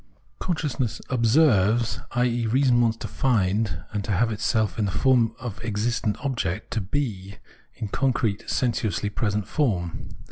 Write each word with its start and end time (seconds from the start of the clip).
Consciousness" 0.39 0.99
observes," 1.11 1.99
i.e. 2.13 2.47
reason 2.47 2.81
wants 2.81 2.97
to 2.97 3.07
find 3.07 3.83
and 3.93 4.03
to 4.03 4.11
have 4.11 4.31
itself 4.31 4.79
in 4.79 4.85
the 4.85 4.91
form 4.91 5.35
of 5.39 5.63
existent 5.63 6.17
object, 6.25 6.71
to 6.71 6.83
he 6.91 7.35
in 7.75 7.87
concrete 7.87 8.49
sensuously 8.49 9.11
present 9.11 9.47
form. 9.47 10.09